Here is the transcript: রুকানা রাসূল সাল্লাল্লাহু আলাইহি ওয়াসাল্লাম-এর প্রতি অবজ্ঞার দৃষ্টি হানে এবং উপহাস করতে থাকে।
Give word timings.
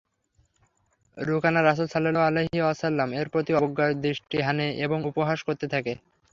রুকানা 1.17 1.61
রাসূল 1.61 1.87
সাল্লাল্লাহু 1.89 2.29
আলাইহি 2.29 2.59
ওয়াসাল্লাম-এর 2.61 3.27
প্রতি 3.29 3.51
অবজ্ঞার 3.53 3.91
দৃষ্টি 4.01 4.37
হানে 4.41 4.67
এবং 4.85 4.99
উপহাস 5.05 5.39
করতে 5.47 5.65
থাকে। 5.73 5.93